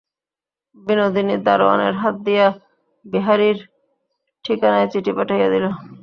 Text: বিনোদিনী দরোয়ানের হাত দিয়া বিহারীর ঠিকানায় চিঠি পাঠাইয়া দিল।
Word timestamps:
বিনোদিনী 0.87 1.35
দরোয়ানের 1.45 1.93
হাত 2.01 2.15
দিয়া 2.25 2.47
বিহারীর 3.05 3.57
ঠিকানায় 4.45 4.89
চিঠি 4.91 5.11
পাঠাইয়া 5.17 5.47
দিল। 5.53 5.65